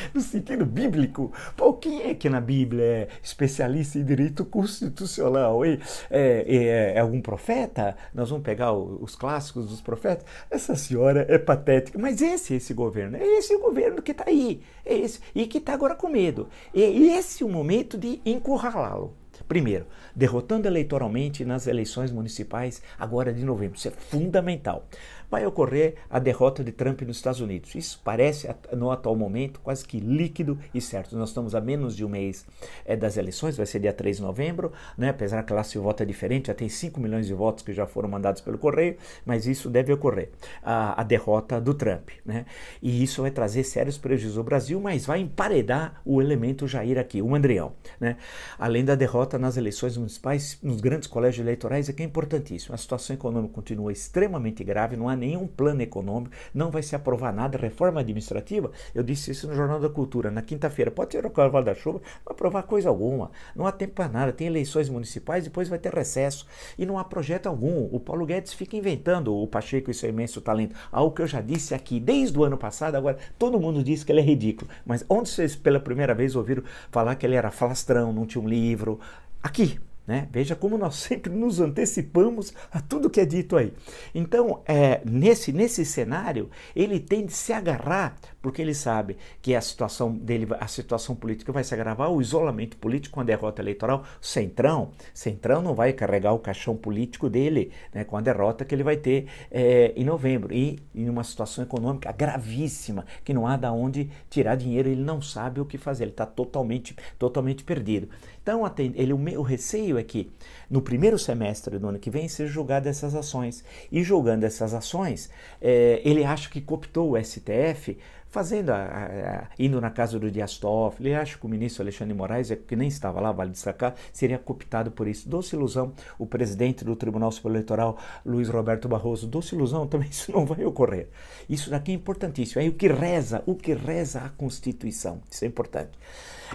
no 0.14 0.22
sentido 0.22 0.66
bíblico. 0.66 1.32
Pô, 1.56 1.74
quem 1.74 2.10
é 2.10 2.14
que 2.14 2.30
na 2.30 2.42
Bíblia 2.42 2.84
é 2.84 3.08
especialista 3.22 3.98
em 3.98 4.04
direito 4.04 4.46
constitucional? 4.46 5.64
É, 5.66 5.78
é, 6.10 6.94
é 6.96 7.00
algum 7.00 7.22
profeta? 7.22 7.96
Nós 8.14 8.30
vamos 8.30 8.44
pegar 8.44 8.74
os 8.74 9.16
clássicos 9.16 9.68
dos 9.70 9.82
profetas? 9.82 10.26
Essa 10.50 10.76
senhora 10.76 11.26
é 11.30 11.38
patética, 11.38 12.00
mas 12.00 12.22
esse 12.22 12.54
é 12.54 12.58
esse 12.58 12.74
governo, 12.74 13.18
é 13.18 13.26
esse 13.38 13.56
o 13.56 13.60
governo 13.60 14.02
que 14.02 14.12
está 14.12 14.26
aí, 14.28 14.62
é 14.86 14.96
esse, 14.96 15.20
e 15.34 15.46
que 15.48 15.58
está 15.58 15.74
agora 15.74 15.96
com 15.96 16.08
medo. 16.08 16.48
É 16.74 16.80
esse 16.80 17.44
o 17.44 17.50
momento 17.50 17.98
de 17.98 18.22
encurralá-lo. 18.26 19.19
Primeiro, 19.48 19.86
derrotando 20.16 20.68
eleitoralmente 20.68 21.46
nas 21.46 21.68
eleições 21.68 22.12
municipais 22.12 22.82
agora 22.98 23.34
de 23.34 23.44
novembro. 23.44 23.78
Isso 23.78 23.88
é 23.88 23.92
fundamental 23.92 24.86
vai 25.30 25.46
ocorrer 25.46 25.96
a 26.10 26.18
derrota 26.18 26.64
de 26.64 26.72
Trump 26.72 27.02
nos 27.04 27.18
Estados 27.18 27.40
Unidos. 27.40 27.76
Isso 27.76 28.02
parece, 28.04 28.50
no 28.76 28.92
atual 28.92 29.16
momento, 29.16 29.60
quase 29.60 29.86
que 29.86 30.00
líquido 30.00 30.58
e 30.74 30.82
certo. 30.82 31.16
Nós 31.16 31.30
estamos 31.30 31.54
a 31.54 31.62
menos 31.62 31.96
de 31.96 32.04
um 32.04 32.10
mês 32.10 32.46
é, 32.84 32.96
das 32.96 33.16
eleições, 33.16 33.56
vai 33.56 33.66
ser 33.66 33.80
dia 33.80 33.94
3 33.94 34.18
de 34.18 34.24
novembro, 34.24 34.72
né? 34.98 35.10
apesar 35.10 35.44
que 35.44 35.54
lá 35.54 35.64
se 35.64 35.78
vota 35.78 36.06
diferente, 36.06 36.48
já 36.48 36.54
tem 36.54 36.68
5 36.68 37.00
milhões 37.00 37.28
de 37.28 37.34
votos 37.34 37.64
que 37.64 37.74
já 37.74 37.86
foram 37.86 38.10
mandados 38.10 38.42
pelo 38.42 38.58
correio, 38.58 38.98
mas 39.26 39.46
isso 39.46 39.70
deve 39.70 39.94
ocorrer, 39.94 40.30
a, 40.64 41.00
a 41.00 41.04
derrota 41.04 41.62
do 41.62 41.74
Trump. 41.74 42.10
Né? 42.26 42.46
E 42.82 43.04
isso 43.04 43.22
vai 43.22 43.32
trazer 43.32 43.64
sérios 43.64 43.98
prejuízos 43.98 44.38
ao 44.38 44.44
Brasil, 44.44 44.80
mas 44.82 45.06
vai 45.06 45.20
emparedar 45.20 46.02
o 46.04 46.22
elemento 46.22 46.68
Jair 46.68 46.98
aqui, 46.98 47.22
o 47.22 47.36
Andrião. 47.36 47.74
Né? 48.00 48.18
Além 48.58 48.84
da 48.84 48.96
derrota 48.96 49.29
nas 49.38 49.58
eleições 49.58 49.98
municipais, 49.98 50.58
nos 50.64 50.82
grandes 50.82 51.08
colégios 51.08 51.46
eleitorais, 51.46 51.90
é 51.90 51.94
que 51.94 52.02
é 52.02 52.06
importantíssimo. 52.06 52.74
A 52.74 52.78
situação 52.78 53.14
econômica 53.14 53.54
continua 53.54 53.92
extremamente 53.92 54.64
grave, 54.64 54.96
não 54.96 55.10
há 55.10 55.16
nenhum 55.16 55.46
plano 55.46 55.82
econômico, 55.82 56.34
não 56.54 56.72
vai 56.72 56.82
se 56.82 56.96
aprovar 56.96 57.34
nada, 57.34 57.58
reforma 57.58 58.00
administrativa. 58.00 58.72
Eu 58.96 59.04
disse 59.04 59.32
isso 59.32 59.48
no 59.48 59.56
Jornal 59.56 59.80
da 59.80 59.90
Cultura, 59.90 60.32
na 60.32 60.42
quinta-feira. 60.42 60.90
Pode 60.90 61.12
ser 61.12 61.26
o 61.26 61.30
carnaval 61.30 61.64
da 61.64 61.76
chuva, 61.76 62.02
não 62.26 62.32
aprovar 62.32 62.64
coisa 62.64 62.90
alguma. 62.90 63.32
Não 63.56 63.68
há 63.68 63.72
tempo 63.72 63.94
para 63.94 64.08
nada. 64.08 64.32
Tem 64.32 64.48
eleições 64.48 64.90
municipais, 64.90 65.44
depois 65.44 65.68
vai 65.68 65.78
ter 65.78 65.94
recesso. 65.94 66.48
E 66.78 66.86
não 66.86 66.98
há 66.98 67.04
projeto 67.04 67.48
algum. 67.48 67.90
O 67.92 68.00
Paulo 68.00 68.26
Guedes 68.26 68.54
fica 68.54 68.78
inventando, 68.78 69.36
o 69.36 69.48
Pacheco 69.48 69.92
e 69.92 69.94
seu 69.94 70.10
imenso 70.10 70.42
talento. 70.42 70.76
Algo 70.92 71.14
que 71.14 71.22
eu 71.22 71.28
já 71.28 71.42
disse 71.42 71.74
aqui 71.76 72.00
desde 72.00 72.38
o 72.38 72.44
ano 72.44 72.58
passado, 72.58 72.96
agora 72.96 73.18
todo 73.38 73.60
mundo 73.60 73.84
diz 73.84 74.04
que 74.04 74.12
ele 74.12 74.22
é 74.22 74.24
ridículo. 74.24 74.70
Mas 74.86 75.06
onde 75.10 75.30
vocês 75.30 75.56
pela 75.56 75.80
primeira 75.80 76.14
vez 76.14 76.36
ouviram 76.36 76.64
falar 76.92 77.16
que 77.16 77.26
ele 77.26 77.36
era 77.36 77.52
falastrão, 77.52 78.14
não 78.14 78.26
tinha 78.26 78.44
um 78.44 78.48
livro? 78.48 79.00
Aqui, 79.42 79.80
né? 80.10 80.28
Veja 80.32 80.56
como 80.56 80.76
nós 80.76 80.96
sempre 80.98 81.32
nos 81.32 81.60
antecipamos 81.60 82.52
a 82.72 82.82
tudo 82.82 83.12
que 83.12 83.22
é 83.22 83.26
dito 83.26 83.56
aí. 83.56 83.72
Então, 84.14 84.64
é, 84.66 85.02
nesse, 85.06 85.54
nesse 85.54 85.86
cenário, 85.86 86.50
ele 86.76 87.00
tem 87.00 87.28
de 87.28 87.32
se 87.32 87.54
agarrar, 87.54 88.16
porque 88.42 88.60
ele 88.60 88.74
sabe 88.74 89.18
que 89.40 89.54
a 89.54 89.62
situação 89.62 90.12
dele, 90.12 90.48
a 90.60 90.66
situação 90.66 91.16
política 91.16 91.52
vai 91.52 91.64
se 91.64 91.76
agravar, 91.76 92.12
o 92.12 92.20
isolamento 92.20 92.76
político 92.78 93.14
com 93.14 93.22
a 93.22 93.24
derrota 93.24 93.62
eleitoral, 93.62 94.04
Centrão, 94.20 94.90
Centrão 95.14 95.62
não 95.62 95.76
vai 95.76 95.94
carregar 95.94 96.34
o 96.34 96.40
caixão 96.40 96.76
político 96.76 97.30
dele 97.30 97.72
né, 97.94 98.04
com 98.04 98.18
a 98.18 98.22
derrota 98.22 98.66
que 98.66 98.74
ele 98.74 98.84
vai 98.84 98.98
ter 98.98 99.28
é, 99.52 99.94
em 99.96 100.04
novembro. 100.04 100.52
E 100.52 100.80
em 100.96 101.08
uma 101.08 101.24
situação 101.24 101.64
econômica 101.64 102.12
gravíssima, 102.12 103.06
que 103.24 103.32
não 103.32 103.46
há 103.46 103.56
de 103.56 103.68
onde 103.68 104.10
tirar 104.28 104.56
dinheiro, 104.56 104.90
ele 104.90 105.04
não 105.04 105.22
sabe 105.22 105.62
o 105.62 105.66
que 105.66 105.78
fazer, 105.78 106.06
ele 106.06 106.12
está 106.12 106.26
totalmente, 106.26 106.96
totalmente 107.20 107.64
perdido. 107.64 108.10
Então, 108.50 108.92
ele, 108.96 109.14
o, 109.14 109.40
o 109.40 109.44
receio 109.44 110.00
é 110.00 110.04
que 110.04 110.32
no 110.70 110.82
primeiro 110.82 111.20
semestre 111.20 111.78
do 111.78 111.88
ano 111.88 112.00
que 112.00 112.10
vem 112.10 112.28
seja 112.28 112.52
julgada 112.52 112.90
essas 112.90 113.14
ações. 113.14 113.64
E 113.92 114.02
julgando 114.04 114.44
essas 114.44 114.74
ações, 114.74 115.30
é, 115.62 116.02
ele 116.04 116.24
acha 116.24 116.50
que 116.50 116.60
cooptou 116.60 117.12
o 117.12 117.24
STF 117.24 117.98
fazendo 118.30 118.70
a, 118.70 118.76
a, 118.76 119.06
a, 119.40 119.48
indo 119.58 119.82
na 119.82 119.90
casa 119.90 120.20
do 120.20 120.30
Dias 120.30 120.58
Toffoli, 120.58 121.14
acho 121.14 121.40
que 121.40 121.46
o 121.46 121.50
ministro 121.50 121.84
Alexandre 121.84 122.14
Moraes, 122.14 122.52
é 122.52 122.56
que 122.56 122.76
nem 122.76 122.88
estava 122.88 123.20
lá, 123.20 123.32
vale 123.32 123.52
destacar, 123.52 123.96
seria 124.14 124.38
cooptado 124.38 124.92
por 124.92 125.08
isso. 125.08 125.28
Doce 125.28 125.56
ilusão, 125.56 125.94
o 126.18 126.26
presidente 126.26 126.86
do 126.86 126.96
Tribunal 126.96 127.32
Superior 127.32 127.58
Eleitoral, 127.58 127.98
Luiz 128.26 128.50
Roberto 128.50 128.88
Barroso, 128.88 129.28
doce 129.28 129.56
ilusão, 129.56 129.86
também 129.88 130.10
isso 130.10 130.32
não 130.32 130.46
vai 130.46 130.64
ocorrer. 130.64 131.10
Isso 131.50 131.70
daqui 131.70 131.92
é 131.92 131.96
importantíssimo. 131.96 132.62
Aí 132.62 132.70
o 132.70 132.74
que 132.74 132.88
reza, 132.88 133.44
o 133.46 133.56
que 133.56 133.74
reza 133.74 134.22
a 134.22 134.30
Constituição, 134.30 135.22
isso 135.30 135.44
é 135.44 135.48
importante. 135.48 135.92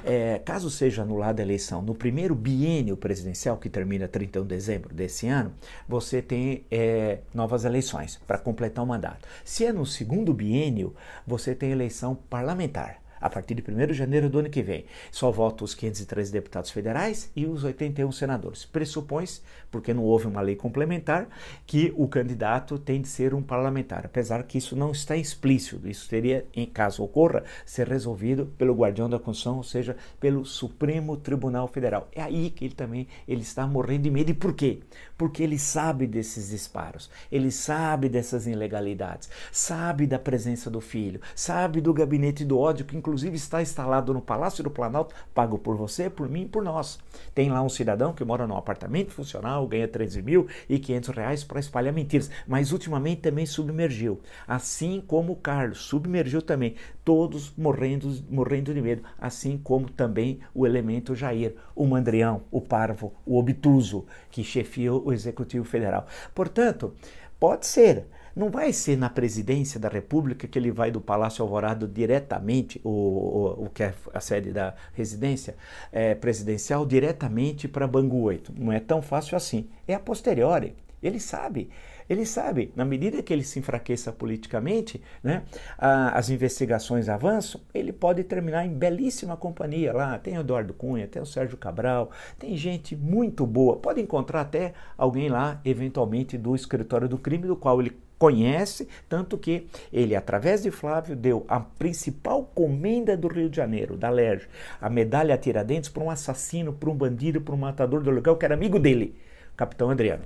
É, 0.03 0.41
caso 0.45 0.71
seja 0.71 1.03
anulada 1.03 1.41
a 1.41 1.45
eleição 1.45 1.81
no 1.83 1.95
primeiro 1.95 2.35
biênio 2.35 2.97
presidencial, 2.97 3.59
que 3.59 3.69
termina 3.69 4.09
31 4.09 4.43
de 4.43 4.49
dezembro 4.49 4.95
desse 4.95 5.29
ano, 5.29 5.53
você 5.89 6.21
tem 6.21 6.65
é, 6.71 7.19
novas 7.33 7.65
eleições 7.65 8.21
para 8.27 8.39
completar 8.39 8.83
o 8.83 8.87
mandato. 8.87 9.29
Se 9.45 9.65
é 9.65 9.73
no 9.73 9.87
segundo 9.87 10.33
biênio, 10.33 10.95
você 11.27 11.55
tem 11.55 11.64
eleição 11.67 12.15
parlamentar 12.15 13.04
a 13.25 13.31
partir 13.31 13.55
de 13.55 13.65
1 13.67 13.87
de 13.87 13.95
janeiro 13.95 14.29
do 14.29 14.39
ano 14.39 14.51
que 14.51 14.63
vem. 14.63 14.85
Só 15.11 15.31
votam 15.31 15.65
os 15.65 15.75
513 15.75 16.31
deputados 16.31 16.71
federais 16.71 17.31
e 17.35 17.47
os 17.47 17.65
81 17.65 18.13
senadores. 18.13 18.67
Pressupõe-se, 18.67 19.41
porque 19.71 19.95
não 19.95 20.03
houve 20.03 20.27
uma 20.27 20.43
lei 20.43 20.55
complementar, 20.55 21.27
que 21.67 21.91
o 21.97 22.07
candidato 22.07 22.79
tem 22.79 23.01
de 23.01 23.09
ser 23.09 23.33
um 23.33 23.43
parlamentar, 23.43 24.05
apesar 24.05 24.43
que 24.43 24.59
isso 24.59 24.77
não 24.77 24.91
está 24.91 25.17
explícito. 25.17 25.89
Isso 25.89 26.07
teria, 26.07 26.45
em 26.55 26.67
caso 26.67 27.03
ocorra, 27.03 27.45
ser 27.65 27.89
resolvido 27.89 28.53
pelo 28.59 28.75
guardião 28.75 29.09
da 29.09 29.19
Constituição, 29.19 29.57
ou 29.57 29.65
seja, 29.65 29.97
pelo 30.21 30.45
Supremo 30.45 31.17
Tribunal 31.17 31.67
Federal. 31.67 32.07
É 32.15 32.21
aí 32.21 32.51
que 32.51 32.67
ele 32.67 32.75
também 32.75 33.09
ele 33.27 33.41
está 33.41 33.67
morrendo 33.67 34.03
de 34.03 34.11
medo. 34.11 34.31
E 34.33 34.35
por 34.35 34.53
quê? 34.53 34.81
Porque 35.17 35.43
ele 35.43 35.59
sabe 35.59 36.07
desses 36.07 36.51
disparos, 36.51 37.11
ele 37.33 37.51
sabe 37.51 38.11
dessas 38.11 38.47
ilegalidades, 38.47 39.31
sabe 39.51 40.07
da 40.07 40.19
presença 40.19 40.71
do 40.71 40.83
filho, 40.83 41.23
sabe 41.35 41.81
do 41.81 41.95
gabinete 41.95 42.45
do 42.45 42.59
ódio 42.59 42.85
que 42.85 42.95
inclusive 42.95 43.14
inclusive 43.15 43.37
está 43.37 43.63
instalado 43.63 44.13
no 44.13 44.21
Palácio 44.21 44.65
do 44.65 44.71
Planalto, 44.71 45.15
pago 45.33 45.57
por 45.57 45.77
você, 45.77 46.11
por 46.11 46.29
mim 46.29 46.43
e 46.43 46.49
por 46.49 46.65
nós. 46.65 46.99
Tem 47.33 47.49
lá 47.49 47.63
um 47.63 47.69
cidadão 47.69 48.13
que 48.13 48.25
mora 48.25 48.45
num 48.45 48.57
apartamento 48.57 49.13
funcional, 49.13 49.65
ganha 49.69 49.87
13 49.87 50.21
mil 50.21 50.49
e 50.69 50.81
500 50.81 51.11
reais 51.11 51.45
para 51.45 51.61
espalhar 51.61 51.95
mentiras, 51.95 52.29
mas 52.45 52.73
ultimamente 52.73 53.21
também 53.21 53.47
submergiu. 53.47 54.21
Assim 54.49 55.01
como 55.01 55.33
o 55.33 55.37
Carlos, 55.37 55.79
submergiu 55.79 56.43
também, 56.43 56.75
todos 57.05 57.53
morrendo, 57.57 58.13
morrendo 58.29 58.75
de 58.75 58.83
medo, 58.83 59.05
assim 59.17 59.57
como 59.57 59.89
também 59.89 60.41
o 60.53 60.67
elemento 60.67 61.15
Jair, 61.15 61.55
o 61.73 61.87
mandrião, 61.87 62.43
o 62.51 62.61
parvo, 62.61 63.15
o 63.25 63.39
obtuso, 63.39 64.07
que 64.29 64.43
chefia 64.43 64.93
o 64.93 65.13
Executivo 65.13 65.65
Federal. 65.65 66.05
Portanto, 66.35 66.95
pode 67.39 67.65
ser 67.65 68.07
não 68.35 68.51
vai 68.51 68.73
ser 68.73 68.97
na 68.97 69.09
presidência 69.09 69.79
da 69.79 69.89
República 69.89 70.49
que 70.49 70.59
ele 70.59 70.71
vai 70.71 70.91
do 70.91 71.01
Palácio 71.01 71.43
Alvorado 71.43 71.87
diretamente, 71.87 72.81
o, 72.83 72.91
o, 72.91 73.65
o 73.67 73.71
que 73.71 73.83
é 73.85 73.95
a 74.13 74.21
sede 74.21 74.51
da 74.53 74.75
residência 74.93 75.57
é, 75.93 76.15
presidencial, 76.15 76.85
diretamente 76.85 77.69
para 77.69 77.87
Bangu 77.87 78.23
8. 78.23 78.53
Não 78.59 78.73
é 78.73 78.81
tão 78.81 79.01
fácil 79.01 79.37
assim. 79.37 79.69
É 79.87 79.95
a 79.95 80.01
posteriori. 80.01 80.75
Ele 81.03 81.21
sabe. 81.21 81.69
Ele 82.09 82.27
sabe, 82.27 82.73
na 82.77 82.85
medida 82.85 83.23
que 83.23 83.33
ele 83.33 83.45
se 83.45 83.59
enfraqueça 83.59 84.13
politicamente, 84.13 85.01
né, 85.23 85.43
a, 85.79 86.19
as 86.19 86.31
investigações 86.31 87.09
avançam, 87.09 87.61
ele 87.73 87.93
pode 87.93 88.23
terminar 88.25 88.67
em 88.67 88.73
belíssima 88.73 89.37
companhia 89.37 89.93
lá. 89.93 90.19
Tem 90.19 90.37
o 90.37 90.41
Eduardo 90.41 90.75
Cunha, 90.75 91.09
tem 91.09 91.23
o 91.23 91.27
Sérgio 91.27 91.57
Cabral, 91.57 92.11
tem 92.39 92.57
gente 92.57 92.95
muito 92.95 93.47
boa. 93.47 93.77
Pode 93.77 94.01
encontrar 94.01 94.43
até 94.43 94.75
alguém 94.97 95.29
lá, 95.29 95.61
eventualmente, 95.65 96.37
do 96.37 96.55
escritório 96.55 97.09
do 97.09 97.19
crime, 97.19 97.47
do 97.47 97.57
qual 97.57 97.81
ele 97.81 98.05
conhece, 98.19 98.89
tanto 99.09 99.37
que 99.37 99.67
ele, 99.93 100.15
através 100.15 100.63
de 100.63 100.71
Flávio, 100.71 101.17
deu 101.17 101.45
a 101.49 101.61
principal 101.61 102.45
comenda 102.55 103.17
do 103.17 103.29
Rio 103.29 103.51
de 103.51 103.57
Janeiro, 103.57 103.97
da 103.97 104.09
LERJ, 104.09 104.49
a 104.81 104.89
medalha 104.89 105.37
Tiradentes 105.37 105.91
para 105.91 106.03
um 106.03 106.11
assassino, 106.11 106.73
para 106.73 106.91
um 106.91 106.95
bandido, 106.95 107.41
para 107.41 107.55
um 107.55 107.59
matador 107.59 108.03
do 108.03 108.11
lugar, 108.11 108.35
que 108.37 108.45
era 108.45 108.55
amigo 108.55 108.79
dele, 108.79 109.17
Capitão 109.57 109.91
Adriano. 109.91 110.25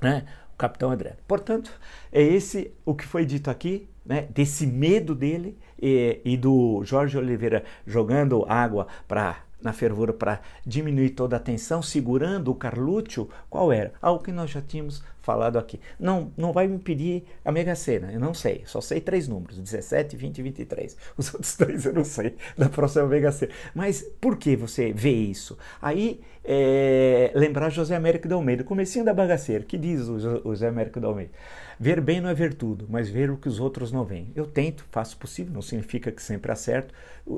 Né? 0.00 0.24
O 0.54 0.56
capitão 0.56 0.90
André. 0.90 1.16
Portanto, 1.26 1.72
é 2.10 2.22
esse 2.22 2.72
o 2.84 2.94
que 2.94 3.06
foi 3.06 3.24
dito 3.24 3.50
aqui, 3.50 3.88
né, 4.04 4.26
desse 4.30 4.66
medo 4.66 5.14
dele 5.14 5.56
e, 5.80 6.20
e 6.24 6.36
do 6.36 6.82
Jorge 6.84 7.16
Oliveira 7.16 7.64
jogando 7.86 8.44
água 8.48 8.86
para 9.06 9.44
na 9.62 9.72
fervura 9.72 10.12
para 10.12 10.40
diminuir 10.66 11.10
toda 11.10 11.36
a 11.36 11.40
tensão, 11.40 11.80
segurando 11.80 12.50
o 12.50 12.54
Carlúcio, 12.54 13.30
qual 13.48 13.72
era? 13.72 13.92
Algo 14.02 14.22
que 14.22 14.32
nós 14.32 14.50
já 14.50 14.60
tínhamos 14.60 15.04
falado 15.22 15.58
aqui. 15.58 15.80
Não, 15.98 16.32
não 16.36 16.52
vai 16.52 16.66
me 16.66 16.78
pedir 16.78 17.24
a 17.44 17.50
Mega 17.50 17.74
Sena, 17.74 18.12
eu 18.12 18.20
não 18.20 18.34
sei, 18.34 18.62
só 18.66 18.80
sei 18.80 19.00
três 19.00 19.26
números, 19.28 19.58
17, 19.58 20.16
20 20.16 20.38
e 20.38 20.42
23. 20.42 20.96
Os 21.16 21.32
outros 21.32 21.56
três 21.56 21.86
eu 21.86 21.92
não 21.92 22.04
sei 22.04 22.36
da 22.58 22.68
próxima 22.68 23.06
Mega 23.06 23.32
Sena. 23.32 23.52
Mas 23.74 24.02
por 24.20 24.36
que 24.36 24.56
você 24.56 24.92
vê 24.92 25.12
isso? 25.12 25.56
Aí, 25.80 26.20
é, 26.44 27.30
lembrar 27.34 27.70
José 27.70 27.94
Américo 27.94 28.28
de 28.28 28.34
Almeida, 28.34 28.64
comecinho 28.64 29.04
da 29.04 29.14
bagaceira, 29.14 29.64
que 29.64 29.78
diz 29.78 30.08
o 30.08 30.18
José 30.18 30.68
Américo 30.68 31.00
de 31.00 31.06
Almeida? 31.06 31.30
Ver 31.78 32.00
bem 32.00 32.20
não 32.20 32.28
é 32.28 32.34
ver 32.34 32.54
tudo, 32.54 32.86
mas 32.88 33.08
ver 33.08 33.30
o 33.30 33.36
que 33.36 33.48
os 33.48 33.58
outros 33.60 33.90
não 33.92 34.04
veem. 34.04 34.28
Eu 34.34 34.46
tento, 34.46 34.84
faço 34.90 35.16
possível, 35.16 35.52
não 35.52 35.62
significa 35.62 36.10
que 36.10 36.22
sempre 36.22 36.52
acerto, 36.52 36.92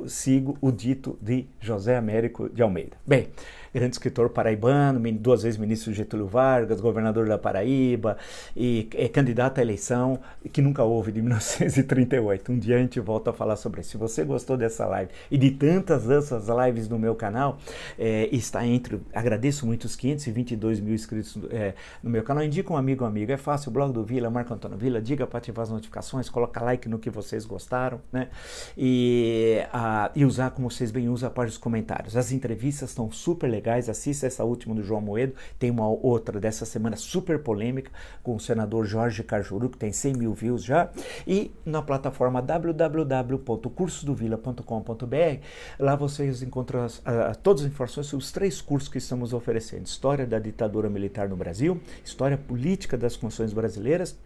sigo 0.07 0.57
o 0.61 0.71
dito 0.73 1.19
de 1.21 1.47
José 1.61 1.97
Américo 1.97 2.49
de 2.49 2.63
Almeida. 2.63 2.97
Bem, 3.07 3.29
grande 3.73 3.97
escritor 3.97 4.31
paraibano, 4.31 5.01
duas 5.13 5.43
vezes 5.43 5.59
ministro 5.59 5.93
Getúlio 5.93 6.27
Vargas, 6.27 6.81
governador 6.81 7.29
da 7.29 7.37
Paraíba 7.37 8.17
e 8.57 8.89
é 8.95 9.09
candidato 9.09 9.59
à 9.59 9.63
eleição 9.63 10.21
que 10.53 10.63
nunca 10.63 10.85
houve 10.85 11.13
de 11.13 11.21
1938. 11.23 12.53
Um 12.53 12.59
dia 12.59 12.77
a 12.77 12.79
gente 12.79 12.99
volta 13.01 13.31
a 13.31 13.33
falar 13.33 13.57
sobre 13.57 13.81
isso. 13.81 13.91
Se 13.91 13.97
você 13.97 14.25
gostou 14.25 14.57
dessa 14.57 14.87
live 14.87 15.11
e 15.31 15.37
de 15.37 15.51
tantas 15.51 16.09
outras 16.09 16.67
lives 16.67 16.89
no 16.89 16.99
meu 16.99 17.15
canal, 17.15 17.59
é, 17.99 18.29
está 18.33 18.67
entre, 18.67 19.01
agradeço 19.15 19.67
muito 19.67 19.85
os 19.85 19.97
522 19.97 20.81
mil 20.81 20.95
inscritos 20.95 21.39
é, 21.51 21.75
no 22.03 22.11
meu 22.11 22.23
canal. 22.23 22.45
Indica 22.45 22.73
um 22.73 22.77
amigo, 22.77 23.05
amigo. 23.05 23.33
É 23.33 23.37
fácil, 23.37 23.71
o 23.71 23.73
blog 23.73 23.93
do 23.93 24.05
Vila, 24.05 24.24
Marco 24.31 24.53
Antônio 24.53 24.77
Vila, 24.77 25.01
diga 25.01 25.27
para 25.27 25.39
ativar 25.39 25.63
as 25.63 25.71
notificações, 25.71 26.29
coloca 26.29 26.63
like 26.63 26.89
no 26.89 26.99
que 26.99 27.11
vocês 27.11 27.45
gostaram, 27.45 28.01
né? 28.13 28.29
E, 28.77 29.65
a, 29.73 30.11
e 30.15 30.25
usar 30.25 30.51
como 30.51 30.71
vocês 30.71 30.91
bem 30.91 31.09
usam 31.09 31.29
a 31.29 31.33
parte 31.33 31.51
dos 31.51 31.59
comentários. 31.59 32.17
As 32.17 32.33
entrevistas 32.33 32.91
estão 32.91 33.11
super 33.11 33.49
legais. 33.49 33.89
Assista 33.89 34.27
essa 34.27 34.45
última 34.45 34.75
do 34.75 34.83
João 34.83 35.01
Moedo. 35.01 35.35
Tem 35.59 35.71
uma 35.71 35.89
outra 35.89 36.39
dessa 36.41 36.65
semana 36.65 36.97
super 36.97 37.39
polêmica 37.39 37.91
com 38.23 38.37
o 38.37 38.41
senador 38.41 38.87
Jorge 38.87 39.23
Cajuru, 39.23 39.69
que 39.71 39.79
tem 39.79 39.93
100 39.93 40.15
mil 40.15 40.35
views 40.35 40.65
já. 40.65 40.91
E 41.27 41.53
na 41.65 41.83
plataforma 41.83 42.43
www.cursodovila.com.br, 42.43 45.41
lá 45.79 45.97
vocês 45.97 46.43
encontram 46.43 46.83
as, 46.83 47.01
a, 47.05 47.35
todas 47.35 47.63
as 47.63 47.69
informações 47.69 48.07
sobre 48.07 48.25
os 48.25 48.33
três 48.33 48.61
cursos 48.61 48.89
que 48.89 48.99
estamos 48.99 49.33
oferecendo: 49.33 49.87
História 49.87 50.27
da 50.27 50.39
ditadura 50.39 50.89
militar 50.89 51.29
no 51.29 51.37
Brasil, 51.37 51.81
História 52.05 52.37
política 52.37 52.97
das 52.97 53.17
funções 53.17 53.53
brasileiras 53.53 54.17